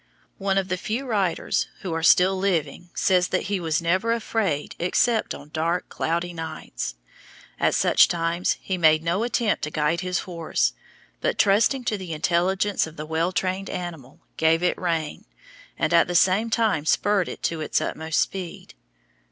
One 0.39 0.57
of 0.57 0.67
the 0.69 0.77
few 0.77 1.05
riders 1.05 1.67
who 1.81 1.93
are 1.93 2.01
still 2.01 2.35
living 2.35 2.89
says 2.95 3.27
that 3.27 3.43
he 3.53 3.59
was 3.59 3.83
never 3.83 4.11
afraid 4.13 4.75
except 4.79 5.35
on 5.35 5.51
dark, 5.53 5.89
cloudy 5.89 6.33
nights. 6.33 6.95
At 7.59 7.75
such 7.75 8.07
times 8.07 8.57
he 8.61 8.79
made 8.79 9.03
no 9.03 9.21
attempt 9.21 9.61
to 9.65 9.69
guide 9.69 10.01
his 10.01 10.21
horse, 10.21 10.73
but 11.19 11.37
trusting 11.37 11.83
to 11.83 11.99
the 11.99 12.13
intelligence 12.13 12.87
of 12.87 12.95
the 12.95 13.05
well 13.05 13.31
trained 13.31 13.69
animal, 13.69 14.21
gave 14.37 14.63
it 14.63 14.75
rein, 14.81 15.25
and 15.77 15.93
at 15.93 16.07
the 16.07 16.15
same 16.15 16.49
time 16.49 16.87
spurred 16.87 17.29
it 17.29 17.43
to 17.43 17.61
its 17.61 17.79
utmost 17.79 18.19
speed. 18.19 18.73